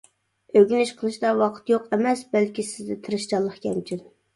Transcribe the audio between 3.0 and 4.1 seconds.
تىرىشچانلىق كەمچىل.